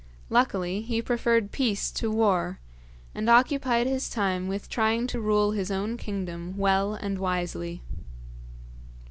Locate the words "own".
5.69-5.95